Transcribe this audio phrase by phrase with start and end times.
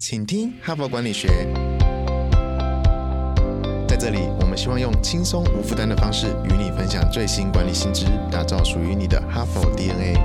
[0.00, 1.26] 请听哈佛管理学。
[3.88, 10.16] 在这里，我们希望用轻松无负担的方式与你分享最新管理新知，打造属于你的哈佛 DNA。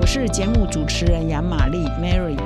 [0.00, 2.38] 我是节目主持人杨玛丽 Mary。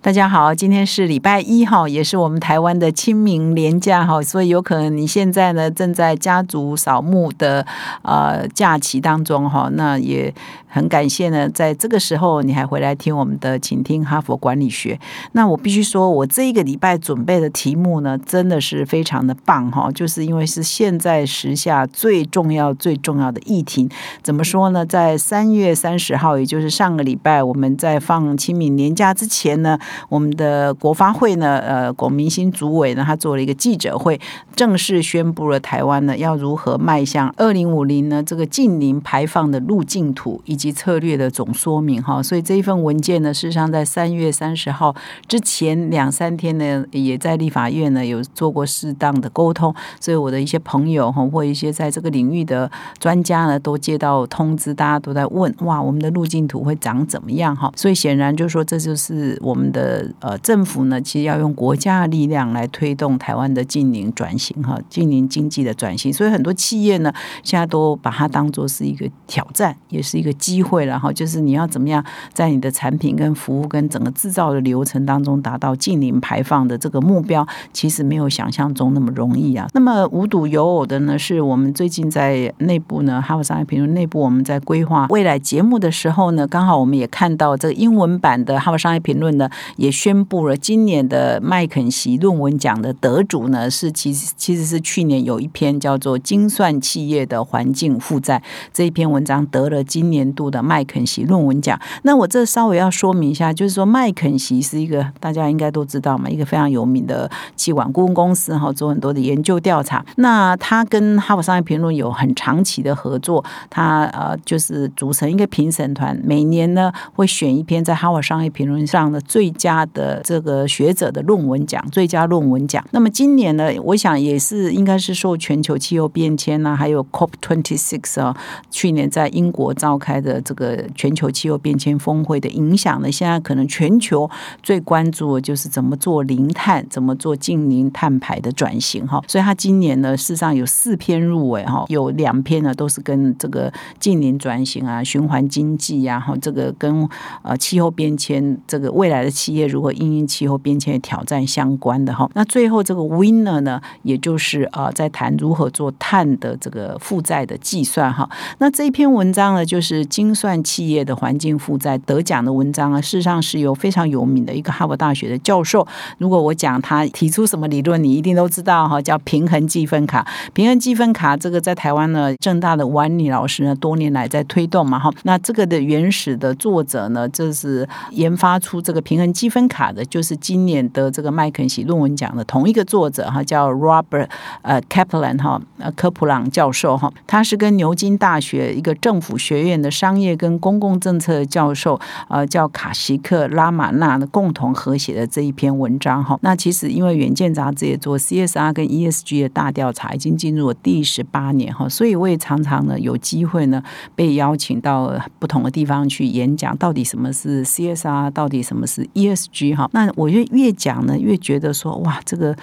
[0.00, 7.66] 大家好，今天是礼拜一哈，也是我们台湾的清明连假哈，所以有可能你现在呢正在家族扫墓的
[8.02, 10.32] 呃假期当中哈，那也
[10.68, 14.98] 很感谢呢，在这个时候你还回来听我们的，请听哈佛管理学。
[15.32, 23.88] 那我必须说，我这一个礼拜准备的题目呢，真的是非常的棒哈，就是因为是现在时下最重要最重要的议题。
[24.22, 24.84] 怎么说呢？
[24.84, 29.78] 在三月三十号，也就是上个礼拜，我们在放清明年假之前呢。
[30.08, 34.20] 我们的国发会呢，呃，国民新主委呢，他做了一个记者会，
[34.54, 42.22] 正式宣布了台湾呢要如何迈向二零五零呢这个近零排放的路径图以及策略的总说明哈。
[42.22, 44.94] 所以这一份文件呢，事实上在三月三十号
[45.26, 49.74] 之前两三天呢，也在立法院呢有做过适当的沟通。
[50.00, 57.72] 所以我的一些朋友哈，或一些在这个领域的专家呢，都接到通知，大家都在问哇，我们的路径图会长怎么样哈？
[57.76, 60.12] 所以显然就是说，这就是我们的。
[60.20, 66.12] 呃，政府呢，其实要用国家的力量来推动台湾的近邻转型哈，近邻经济的转型。
[66.12, 67.12] 所以很多企业呢，
[67.44, 71.12] 现在都把它当做是一个挑战，也是一个机会了哈。
[71.12, 79.66] 就是你要怎么样在你的产品跟服务跟整个制造的流程当中达到近零排放的这个目标，其实没有想象中那么容易啊。
[79.74, 89.50] 那么无独有偶的呢，是我们最近在内部呢，哈佛商业评论内部我们在规划未来节目的时候呢，刚好我们也看到这个英文版的哈佛商业评论呢。
[89.76, 98.38] 也宣布了，今年的麦肯锡论文奖的得主呢，是其实其实是去年有一篇叫做《精算企业的环境负债》
[98.72, 101.76] 这一篇文章得了今年度的麦肯锡论文奖。
[102.02, 110.04] 那我这稍微要说明一下，就是说麦肯锡是一个大家应该都知道嘛，一个非常有名的气管顾问公司哈，做很多的研究调查。
[110.18, 119.86] 那他跟哈佛商业评论有很长期的合作，他呃就是组成一个评审团，每年呢会选一篇在哈佛商业评论上的最佳。
[119.94, 122.84] 的这个学者的论文奖，最佳论文奖。
[122.90, 128.36] 那么今年呢，我想也是应该是受全球气候变迁啊，还有 COP twenty six 啊，
[128.68, 133.10] 去年在英国召开的这个全球气候变迁峰会的影响呢。
[133.10, 134.30] 现在可能全球
[134.62, 139.22] 最关注的就是怎么做零碳，怎么做近零碳排的转型哈。
[139.26, 147.08] 所以他今年呢，事实上有四篇入围哈，有两篇呢都是跟这个近零转型啊、循环经济呀，哈，这个跟
[147.42, 149.56] 呃气候变迁这个未来的企。
[149.56, 158.28] 业如何应应气候变迁的挑战相关的哈，那最后这个 winner 呢，也就是呃在谈如何做碳的这个负债的计算哈。
[158.58, 165.86] 那这一篇文章呢，就是精算企业的环境负债得奖的文章啊，事实上是由非常有名的一个哈佛大学的教授。
[166.16, 170.26] 如果我讲他提出什么理论，你一定都知道哈，叫平衡积分卡。
[170.54, 175.10] 平衡积分卡这个在台湾呢，正大的王妮老师呢，多年来在推动嘛哈。
[175.24, 179.50] 那这个的原始的作者呢，就是研发出这个平衡积。
[179.56, 184.28] 分卡的就是今年的这个麦肯锡论文奖的同一个作者哈，叫 Robert
[184.60, 196.38] 呃 Kaplan 哈呃科普朗教授哈，他是跟牛津大学一个政府学院的商业跟公共政策教授呃叫卡西克拉马纳的共同合写的这一篇文章哈。
[196.42, 203.82] 那其实因为远见杂志也做 CSR 跟 ESG 的大调查，已经进入了第十八年哈，所以我也常常呢有机会呢
[204.14, 209.46] 被邀请到不同的地方去演讲，到底什么是 CSR，到底什么是 ES。
[209.52, 212.54] G 哈，那我就越讲呢，越觉得说哇，这个。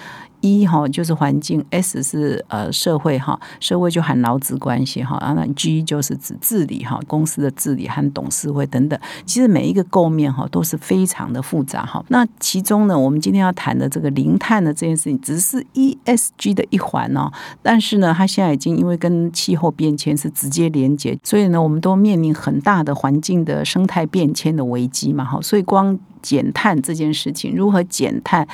[0.44, 9.00] 一哈就是环境，S 是呃社会哈，社会就含劳资关系哈，然后 G 就是指治理哈，公司的治理和董事会等等。
[9.24, 12.04] 其实每一个构面哈都是非常的复杂哈。
[12.08, 17.32] 那其中呢，我们今天要谈的这个零碳的这件事情，只是 ESG 的一环哦。
[17.62, 25.40] 但是呢，它现在已经因为跟气候变迁是直接连接，所以呢，我们都面临很大的环境的生态变迁的危机嘛哈。
[25.40, 28.46] 所以光减碳这件事情，如何减碳，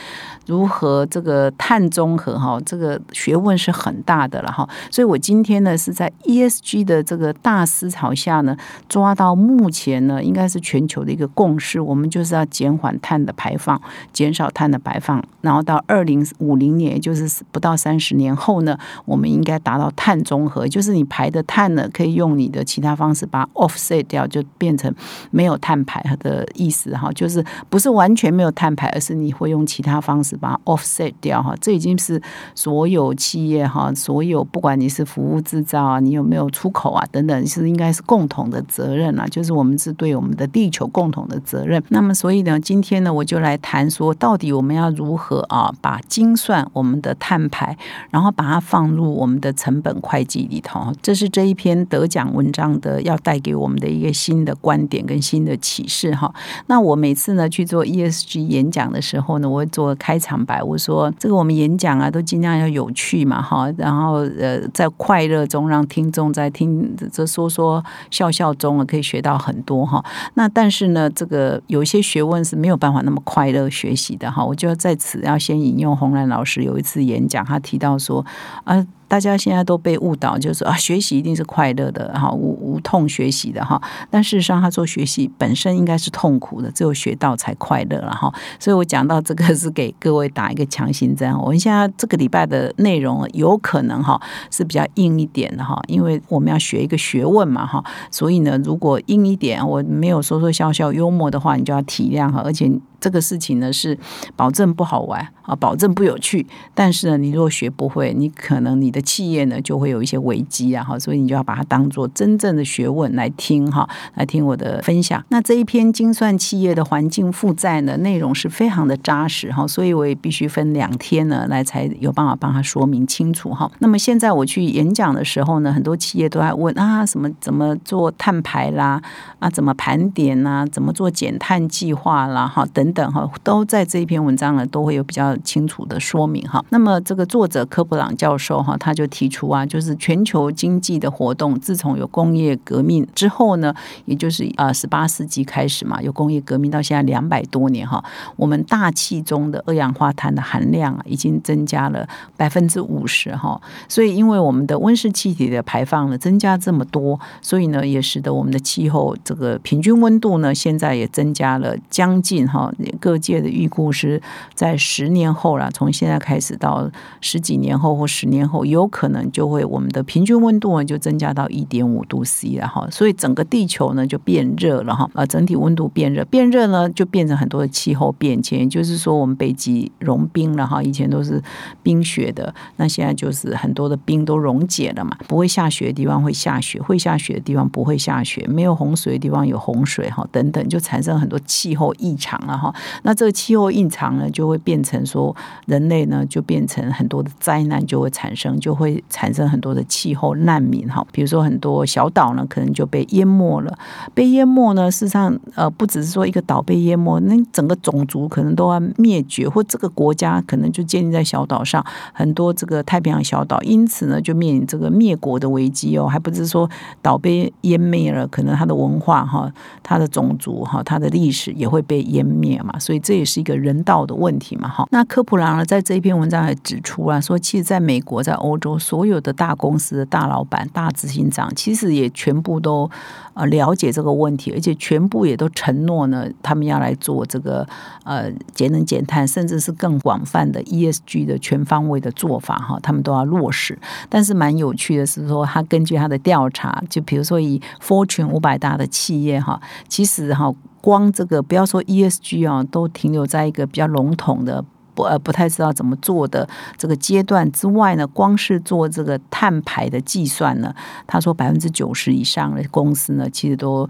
[0.47, 1.80] 如何这个碳。
[1.81, 8.55] 碳中和哈，这个学问是很大的了哈，所以我今天呢是在 ESG 的这个大思潮下呢，
[8.87, 13.81] 抓到目前呢应该是全球的一个共识，我们就是要减缓碳的排放，
[14.13, 24.95] 减少碳的排放，然后到二零五零年，也就是不到三十年后呢，我们应该达到碳中和，就是你排的碳呢可以用你的其他方式把 offset 掉，就变成
[25.31, 31.55] 没有碳排的意思哈，就是不是完全没有碳排，而是你会用其他方式把 offset 掉哈。
[31.71, 32.21] 这已经是
[32.53, 41.81] 所有企业哈，所有不管你是服务制造啊，你有没有出口啊等等，是应该是共同的责任啊，就是我们是对我们的地球共同的责任。
[41.91, 47.79] 那么所以呢，今天呢，我就来谈说，到底我们要如何啊，把精算我们的碳排，
[48.11, 50.93] 然后把它放入我们的成本会计里头。
[51.01, 56.35] 这是这一篇得奖文章的要带给我们的一个新的观点跟新的启示哈。
[56.67, 70.03] 那我每次呢去做 ESG 演讲的时候呢，我会做开场白，我说这个我们演讲啊都尽量要有趣嘛哈，然后呃在快乐中让听众在听这说说笑笑中啊可以学到很多哈。
[70.35, 74.45] 那但是呢，这个有一些学问是没有办法那么快乐学习的哈。
[74.45, 78.25] 我就要在此要先引用洪兰老师有一次演讲，他提到说
[78.65, 78.87] 啊。
[79.11, 83.83] 大家现在都被误导，就是啊，学习一定是快乐的哈，无无痛学习的哈。
[84.09, 88.33] 但事实上，他做学习本身应该是痛苦的，只有学到才快乐了哈。
[88.61, 91.37] 所以我讲到这个是给各位打一个强心针。
[91.41, 97.85] 我们现在这个礼拜的内容有可能哈是比较硬一点的哈，因为我们要学一个学问嘛哈。
[98.13, 102.43] 所以呢，如果硬一点，我没有说说笑笑幽默的话，你就要体谅哈。
[102.45, 103.99] 而且这个事情呢是
[104.37, 106.47] 保证不好玩啊，保证不有趣。
[106.73, 109.01] 但是呢，你如果学不会，你可能你的。
[109.11, 115.25] 企业呢就会有一些危机啊，哈，所以你就要把它当做真正的学问来听哈，来听我的分享。
[115.31, 123.69] 那这一篇精算企业的环境负债呢，内容是非常的扎实哈，所以我也必须分两天呢来才有办法帮他说明清楚哈。
[123.81, 129.03] 那么现在我去演讲的时候呢，很多企业都在问啊，什么怎么做碳排啦，
[129.41, 136.65] 啊，怎么盘点呐，怎么做减碳计划啦，哈，等等哈，都在这一篇文章呢都会有比较清楚的说明哈。
[136.69, 138.95] 那么这个作者科普朗教授哈，他。
[139.01, 143.73] 就提出啊，就是全球经济的活动，自从有工业革命之后呢，
[144.05, 148.05] 也就是啊十八世纪开始嘛，有工业革命到现在两百多年哈，
[148.37, 152.07] 我们大气中的二氧化碳的含量啊，已经增加了
[152.37, 153.59] 百分之五十哈。
[153.89, 162.71] 所以，因为我们的温室气体的排放呢增加这么多，所以呢，也使得我们的气候这个平均温度呢，现在也增加了将近哈。
[163.01, 164.21] 各界的预估是
[164.55, 166.91] 在十年后了，从现在开始到
[167.23, 168.91] 十几年后或十年后有。
[168.91, 181.41] 可能就会我们的平均温度呢就增加到一点五度 C 了哈，所以整个地球呢就变热了哈，呃，整体温度变热，变热呢就变成很多的气候变迁，就是说我们北极融冰了哈，以前都是
[181.85, 192.70] 冰雪的，那现在就是很多的冰都溶解了嘛，不会下雪的地方会下雪，会下雪的地方不会下雪，没有洪水的地方有洪水哈，等等就产生很多气候异常了哈，
[193.05, 195.35] 那这个气候异常呢就会变成说
[195.67, 198.81] 人类呢就变成很多的灾难就会产生就。
[198.81, 203.79] 会产生很多的气候难民哈，比如说很多小岛呢，可能就被淹没了。
[204.15, 211.85] 被淹没呢，事实上呃，不只是说一个岛被淹没，那整个种族可能都要灭绝，或这个国家可能就建立在小岛上，
[212.15, 216.07] 很多这个太平洋小岛，因此呢，就面临这个灭国的危机哦。
[216.07, 216.67] 还不是说
[217.03, 219.53] 岛被淹灭了，可能它的文化哈、
[219.83, 222.79] 它的种族哈、它的历史也会被湮灭嘛。
[222.79, 224.69] 所以这也是一个人道的问题嘛。
[224.69, 232.91] 哈，那科普朗呢，在这一篇文章还指出啊，说其实在美国，在欧洲所有的大公司的大老板、大执行长，其实也全部都
[233.35, 237.67] 呃了解这个问题，而且全部也都承诺呢，他们要来做这个
[238.05, 243.79] 呃节能减碳，甚至是更广泛的 ESG 的全方位的做法哈，他们都要落实。
[244.09, 254.65] 但是蛮有趣的是说，他根据他的调查，就比如说以 Fortune 五百大的企业哈，其实哈光这个不要说 ESG 啊，都停留在一个比较笼统的。
[255.01, 260.75] 不呃不太知道怎么做的这个阶段之外呢，光是做这个碳排的计算呢，
[261.07, 263.89] 他说百分之九十以上的公司呢，其实都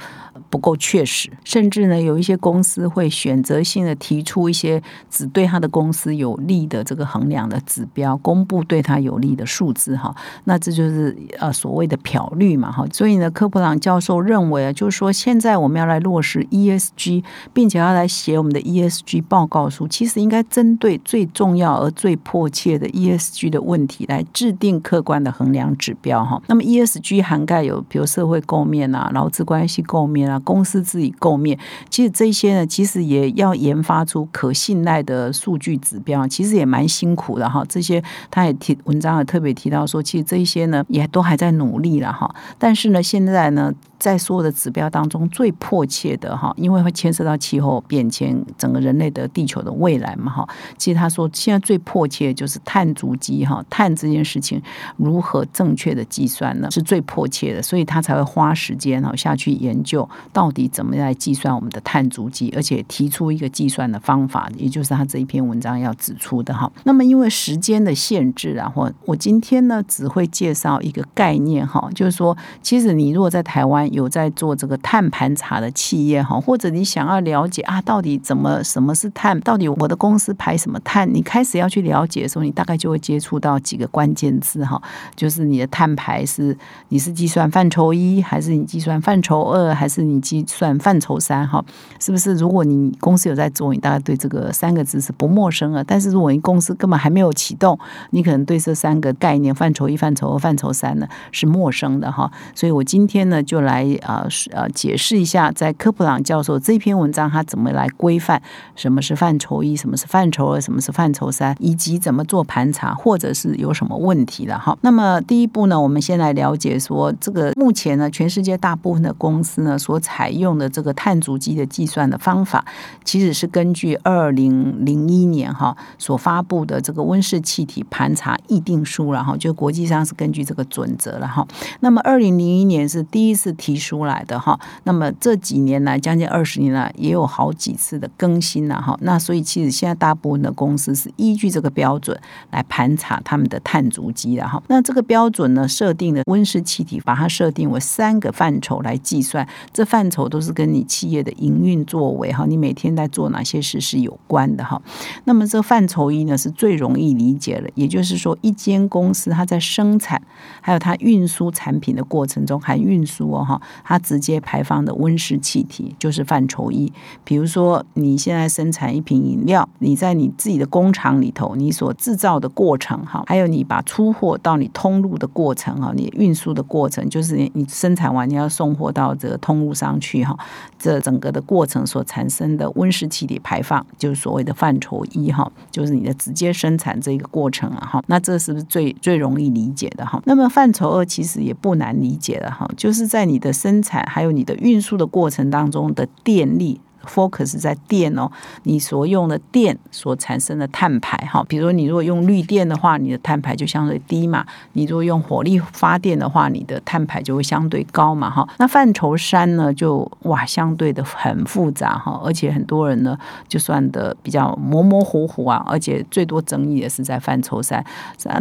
[0.48, 10.14] 不够确实，甚至呢有一些公司会选择性的提出一些只对他的公司有利的这个衡量的指标，公布对他有利的数字哈，
[10.44, 20.99] 那这就是呃所谓的漂绿嘛哈，所以呢科普朗教授认为啊，就是说现在我们要来落实 ESG，并且要来写我们的 ESG 报告书，其实应该针对。
[21.04, 26.40] 最重要而最迫切的 ESG 的问题，来制定客观的衡量指标哈。
[26.46, 31.58] 那么 ESG 涵盖有，比如社会构面啊、劳资关系构面啊、公司治理构面。
[31.88, 37.64] 其实这些呢，其实也要研发出可信赖的数据指标，其实也蛮辛苦的哈。
[37.68, 42.32] 这些他也提文章也特别提到说，其实这些呢，也都还在努力了哈。
[42.58, 43.72] 但是呢，现在呢。
[44.00, 50.48] 在所有的指标当中，最迫切的哈，因为会牵涉到气候变迁，整个人类的地球的未来嘛哈。
[50.80, 54.60] 其实他说现在最迫切就是碳足迹哈，碳这件事情
[54.96, 56.70] 如何正确的计算呢？
[56.70, 66.72] 是最迫切的，所以他才会花时间哈下去研究到底怎么来计算我们的碳足迹，而且提出一个计算的方法，也就是他这一篇文章要指出的哈。
[66.84, 84.80] 那么因为时间的限制啊，或我今天呢只会介绍一个概念哈，就是说，其实你如果在台湾有在做这个碳盘查的企业哈，或者你想要了解啊，到底怎么什么是碳，到底我的公司排什么么碳，你开始要去了解的时候，你大概就会接触到几个关键字哈，
[85.16, 86.56] 就是你的碳排是
[86.88, 91.64] 你是计算范畴一，还是你计算范畴二，还是你计算范畴三哈？
[91.98, 92.34] 是不是？
[92.34, 95.82] 如果你公司有在做，你大概对这个三个字是不陌生了。
[95.82, 97.78] 但是如果你公司根本还没有启动，
[98.10, 102.30] 你可能对这三个概念范畴一、范畴二、范畴三呢是陌生的哈。
[102.54, 108.40] 所以我今天呢就来啊呃解释一下，在科普朗教授这篇文章他怎么来规范
[108.76, 114.76] 什么是范畴一，什么是范畴二，什么是范畴三，以及怎么做盘查，或者是有什么问题了哈。
[114.82, 122.64] 那么第一步呢，我们先来了解说这个目前呢，全世界大部分的公司呢所采用的这个碳足迹的计算的方法，
[123.04, 131.46] 其实是根据二零零一年哈所发布的这个温室气体盘查议定书，然后就国际上是根据这个准则了哈。
[131.80, 138.96] 那么二零零一年是第一次提出来的哈，那么这几年来将近二十年来也有好几次的更新了哈。
[139.02, 142.18] 那所以其实现在大部分的公司是依据这个标准
[142.50, 144.62] 来盘查他们的碳足迹的哈。
[144.68, 154.80] 那这个标准呢设定的温室气体，把它设定为三个范畴来计算，这范畴都是跟你企业的营运作为哈，你每天在做哪些事是有关的哈。
[155.24, 160.20] 那么这范畴一呢是最容易理解的，也就是说一间公司它在生产
[160.60, 166.92] 还有它运输产品的过程中，含运输哦哈，它直接排放的温室气体就是范畴一。
[167.24, 180.34] 比如说你现在生产一瓶饮料，你在你自己的工厂里头，你所制造的过程哈，还有你把出货到你通路的过程哈，你运输的过程，就是你生产完你要送货到这个通路上去哈，
[180.78, 190.22] 这整个的过程所产生的温室气体排放，就是所谓的范畴一哈，就是你的直接生产这个过程啊哈，那这是不是最最容易理解的哈？
[190.24, 196.80] 那么范畴二其实也不难理解的哈，就是在你的生产还有你的运输的过程当中的电力。
[197.06, 198.30] Focus 在电哦，
[198.64, 208.48] 你所用的电所产生的碳排哈，比如说你如果用绿电的话，你的碳排就相对低嘛；你如果用火力发电的话，你的碳排就会相对高嘛哈。
[208.58, 213.16] 那范畴三呢，就哇相对的很复杂哈，而且很多人呢
[213.48, 217.84] 就算的比较模模糊糊啊，而且最多争议的是在范畴三。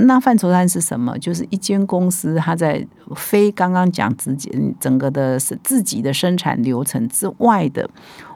[0.01, 1.17] 那范畴三是什么？
[1.19, 2.85] 就是一间公司它在
[3.15, 7.89] 非刚刚讲自己整个的是自己的生产流程之外的。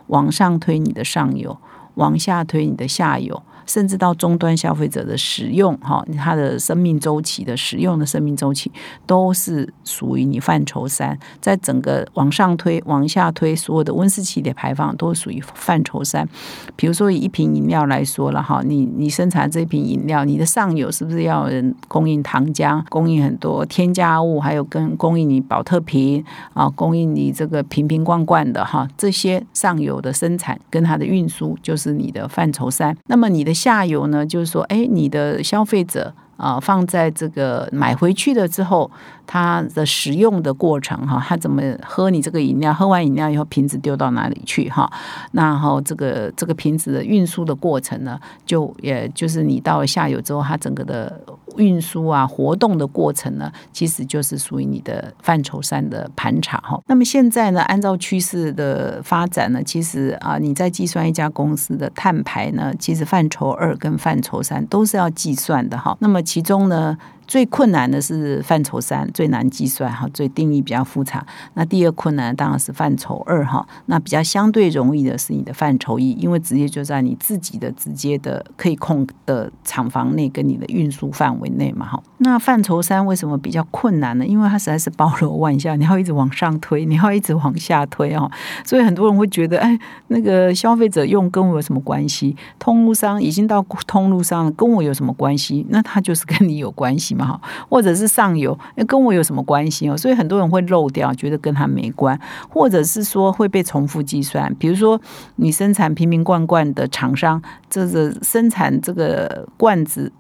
[0.08, 1.58] 往上推你的上游，
[1.96, 3.42] 往下推你的下游。
[3.66, 8.72] 甚至到终端消费者的使用，哈，它的生命周期的使用的生命周期
[9.06, 16.28] 都是属于你范畴三，在整个往上推、往下推，所有的温室气体排放都属于范畴三。
[16.76, 32.96] 比如说以一瓶饮料来说了，哈，你你生产这瓶饮料，你的上游是不是要人供应糖浆、供应很多添加物，还有跟供应你保特瓶啊，供应你这个瓶瓶罐罐的哈，这些上游的生产跟它的运输就是你的范畴三。
[33.08, 38.90] 那么你的下游呢，就是说，哎，你的消费者啊，放在这个买回去了之后。
[39.26, 42.74] 他的使用的过程哈，他怎么喝你这个饮料？
[42.74, 44.92] 喝完饮料以后，瓶子丢到哪里去哈？
[45.32, 51.22] 然后这个这个瓶子的运输的过程呢，就也就是你到了下游之后，它整个的
[51.58, 56.82] 运输啊活动的过程呢，其实就是属于你的范畴三的盘查哈。
[56.88, 65.98] 那么现在呢，按照趋势的发展呢，其实啊，你在计算一家公司的碳排呢，其实范畴二跟范畴三都是要计算的哈。
[66.00, 66.98] 那么其中呢？
[67.28, 71.26] 最困难的是范畴三，最难计算哈，最定义比较复杂。
[71.54, 82.04] 那第二困难当然是范畴二哈，那比较相对容易的是你的范畴一，因为直接就在你自己的直接的可以控的厂房内跟你的运输范围内嘛哈。
[82.20, 84.26] 那范畴三为什么比较困难呢？
[84.26, 88.30] 因为它实在是包罗万象，你要一直往上推，你要一直往下推哦，
[88.66, 89.78] 所以很多人会觉得，哎，
[90.08, 92.36] 那个消费者用跟我有什么关系？
[92.60, 95.66] 通路商已经到通路上了，跟我有什么关系？
[95.70, 97.13] 那他就是跟你有关系。
[97.14, 99.96] 嘛哈，或者是上游，跟我有什么关系哦？
[99.96, 104.54] 所以很多人会漏掉，觉得跟他没关，或者是说会被重复计算。
[104.56, 105.00] 比如说，
[105.36, 110.12] 你生产瓶瓶罐罐的厂商，这个生产这个罐子。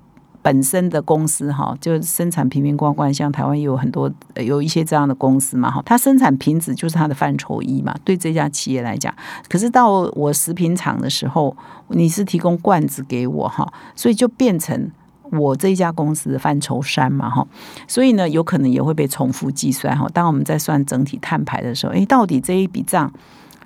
[0.41, 9.15] 本身的公司哈，就生产瓶瓶罐罐，像台湾有很多有一些这样的公司嘛哈，它生产瓶子就是它的范畴一嘛，对这家企业来讲，
[9.47, 11.55] 可是到我食品厂的时候，
[11.87, 14.91] 你是提供罐子给我哈，所以就变成。
[15.37, 17.47] 我这一家公司的范畴三嘛，哈，
[17.87, 20.07] 所以呢，有可能也会被重复计算哈。
[20.13, 23.11] 当我们在算整体碳排的时候，诶，到底这一笔账？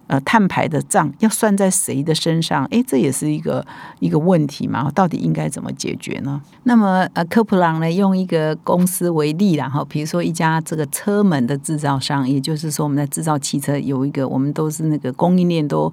[0.08, 2.66] 呃，碳排的账要算在谁的身上？
[2.72, 3.66] 哎，这也是一个
[4.00, 4.90] 一个问题嘛。
[4.96, 6.42] 到底应该怎么解决呢？
[6.64, 15.92] 那么，呃，科普朗呢，用一个公司为例，然后比如说一家这个车门的制造商，也就是说我们在制造汽车有一个，我们都是那个供应链都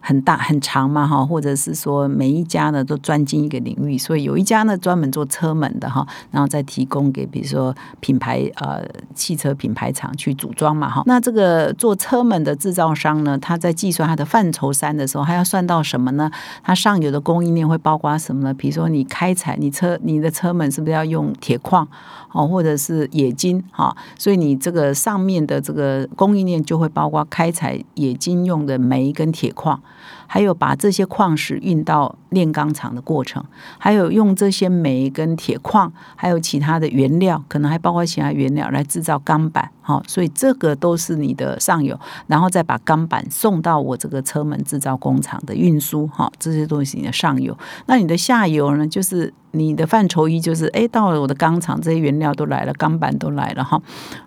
[0.00, 11.02] 很大很长嘛，哈，或者是说每一家呢都专精一个领域，所以有一家呢专门做车门的哈，然后再提供给比如说品牌呃汽车品牌厂去组装嘛，哈。
[11.06, 16.30] 那这个做车门的制造商呢，他在计算它的范畴三的时候，还要算到什么呢？
[16.62, 18.54] 它上游的供应链会包括什么呢？
[18.54, 21.86] 比如说你开采，你车你的车门是不是要用铁矿
[22.32, 23.96] 哦，或者是冶金哈？
[24.18, 29.80] 所以你这个上面的这个供应链就会包括开采冶金用的煤跟铁矿。
[30.26, 33.44] 还有把这些矿石运到炼钢厂的过程，
[33.78, 47.56] 还有用这些煤跟铁矿，还有其他的原料，可能还包括其他原料来制造钢板，哈，所以这个都是你的上游，然后再把钢板送到我这个车门制造工厂的运输，哈，这些东西你的上游，
[47.86, 49.32] 那你的下游呢，就是。
[49.52, 53.80] 你的范畴一就是，哎，到了我的钢厂，这些原料都来了，钢板都来了哈。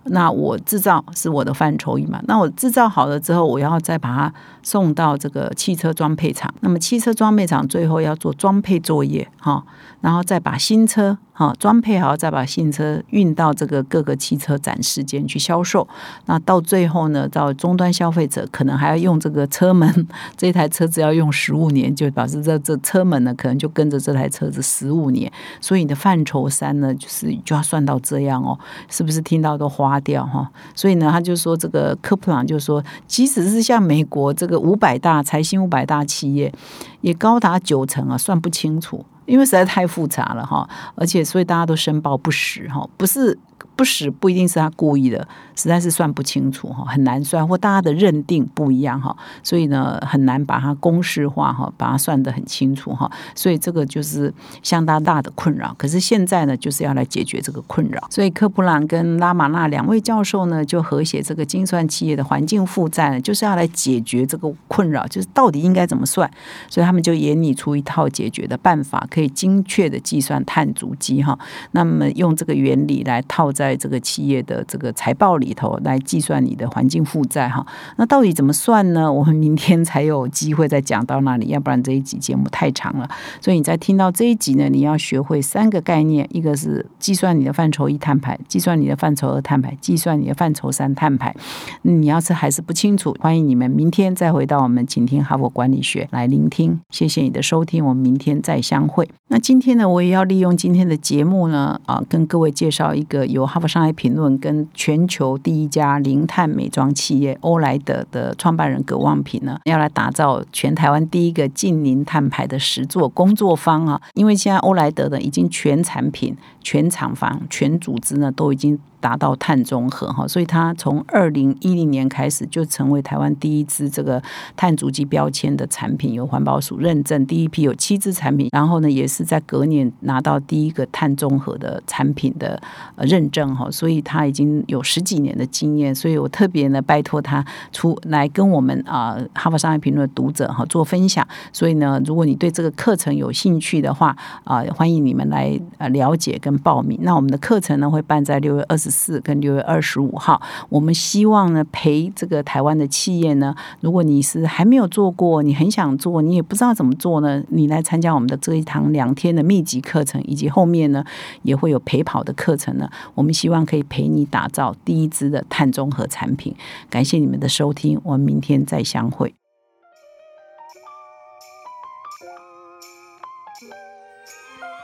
[0.06, 2.20] 那我制造是我的范畴一嘛？
[2.26, 4.34] 那我制造好了之后，我要再把它
[4.70, 6.54] 送到这个汽车装配厂。
[6.60, 9.66] 那么汽车装配厂最后要做装配作业哈，
[10.02, 11.18] 然后再把新车。
[11.40, 15.88] 好，装配好再把新车运到这个各个汽车展示间去销售。
[16.26, 20.06] 那到最后呢，到终端消费者可能还要用这个车门，
[20.36, 25.32] 这台车子要用十五年，就表示这这车门呢可能就跟着这台车子十五年。
[25.62, 30.52] 所以你的范畴三呢，就是就要算到这样哦，是不是听到都花掉哈？
[30.76, 36.54] 所以呢，他就说这个科普朗就说，即使是像美国这个五百大财新五百大企业，
[37.00, 39.06] 也高达九成啊，算不清楚。
[39.30, 43.38] 因为实在太复杂了哈，而且所以大家都申报不实哈，不是。
[43.80, 55.74] 不实不一定是他故意的，实在是算不清楚哈，很难算，或大家的认定不一样哈，所以呢很难把它公式化哈，把它算得很清楚哈，所以这个就是相当大的困扰。
[55.78, 66.30] 可是现在呢，就是要来解决这个困扰，所以科普朗跟拉马纳两位教授呢，就合写这个精算企业的环境负债，就是要来解决这个困扰，就是到底应该怎么算。
[66.70, 71.40] 所以他们就研拟出一套解决的办法，可以精确的计算碳足迹哈。
[71.72, 73.69] 那么用这个原理来套在。
[73.70, 77.64] 在这个企业的这个财报里头来计算你的环境负债哈，
[77.98, 79.12] 那到底怎么算呢？
[79.12, 83.08] 我们明天才有机会再讲到那里，要不然这一集节目太长了。
[83.40, 91.36] 所以你在听到这一集呢，你要学会三个概念：一个是计算你的范畴一碳排，计算你的范畴二碳排，计算你的范畴三碳排。
[91.84, 96.80] 你要是还是不清楚，欢迎你们明天再回到我们请听哈佛管理学来聆听。
[96.90, 99.08] 谢谢你的收听，我们明天再相会。
[99.28, 114.02] 那今天呢，我也要利用今天的节目呢，啊，跟各位介绍一个由哈佛商业评论跟全球第一家零碳美妆企业欧莱德的创办人葛望平呢，要来打造全台湾第一个近零碳排的十座工作坊啊。
[114.14, 118.80] 因为现在欧莱德的，已经全产品、全厂房、全组织呢，都已经。
[119.00, 124.22] 达到碳中和哈，所以它从二零一零年开始就成为台湾第一支这个
[124.56, 132.62] 碳足迹标签的产品，由环保署认证，第一批有七支产品，然后呢，也是在隔年拿到第一个碳中和的产品的
[132.98, 147.00] 认证哈，所以他已经有十几年的经验，所以我特别呢拜托他出来跟我们啊哈佛商业评论的读者哈做分享，所以呢，如果你对这个课程有兴趣的话啊，欢迎你们来呃了解跟报名。
[147.02, 161.04] 那我们的课程呢会办在六月二十四跟六月二十五号，我们希望呢陪这个台湾的企业呢，如果你是还没有做过，你很想做，你也不知道怎么做呢，你来参加我们的这一堂两天的密集课程，以及后面呢
[161.44, 166.56] 也会有陪跑的课程呢，我们希望可以陪你打造第一支的碳中和产品。
[166.90, 169.39] 感谢你们的收听，我们明天再相会。